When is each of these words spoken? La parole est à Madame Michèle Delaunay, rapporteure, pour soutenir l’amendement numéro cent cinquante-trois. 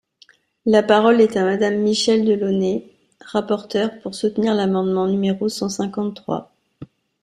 La 0.65 0.81
parole 0.81 1.21
est 1.21 1.37
à 1.37 1.43
Madame 1.45 1.75
Michèle 1.75 2.25
Delaunay, 2.25 2.91
rapporteure, 3.23 3.99
pour 4.01 4.15
soutenir 4.15 4.55
l’amendement 4.55 5.05
numéro 5.05 5.47
cent 5.47 5.69
cinquante-trois. 5.69 6.51